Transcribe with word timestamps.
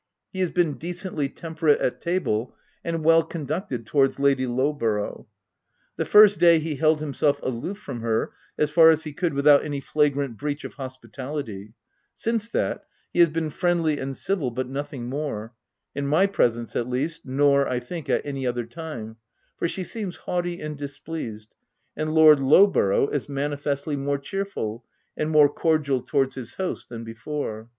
He 0.33 0.39
has 0.39 0.49
been 0.49 0.69
144 0.69 0.79
THE 0.79 0.89
TENANT 0.89 0.95
decently 0.95 1.29
temperate 1.75 1.79
at 1.79 2.01
table, 2.01 2.55
and 2.83 3.03
well 3.03 3.21
conducted 3.21 3.85
towards 3.85 4.19
Lady 4.19 4.47
Lowborough; 4.47 5.27
The 5.95 6.05
first 6.07 6.39
day? 6.39 6.57
he 6.57 6.73
held 6.73 6.99
himself 7.01 7.39
aloof 7.43 7.77
from 7.77 8.01
her, 8.01 8.31
as 8.57 8.71
far 8.71 8.89
as 8.89 9.03
he 9.03 9.13
could 9.13 9.35
without 9.35 9.63
any 9.63 9.79
flagrant 9.79 10.37
breach 10.37 10.63
of 10.63 10.73
hospitality: 10.73 11.75
since 12.15 12.49
that, 12.49 12.85
he 13.13 13.19
has 13.19 13.29
been 13.29 13.51
friendly 13.51 13.99
and 13.99 14.17
civil 14.17 14.49
but 14.49 14.67
nothing 14.67 15.05
more— 15.07 15.53
in 15.95 16.07
my 16.07 16.25
presence, 16.25 16.75
at 16.75 16.89
least, 16.89 17.23
nor, 17.23 17.67
I 17.69 17.79
think, 17.79 18.09
at 18.09 18.25
any 18.25 18.47
other 18.47 18.65
time; 18.65 19.17
for 19.59 19.67
she 19.67 19.83
seems 19.83 20.15
haughty 20.15 20.59
and 20.61 20.75
displeased, 20.75 21.53
and 21.95 22.11
Lord 22.15 22.39
Lowborough 22.39 23.07
is 23.09 23.29
mani 23.29 23.55
festly 23.55 23.95
more 23.99 24.17
cheerful, 24.17 24.83
and 25.15 25.29
more 25.29 25.47
cordial 25.47 26.01
towards 26.01 26.33
his 26.33 26.55
host 26.55 26.89
than 26.89 27.03
before. 27.03 27.69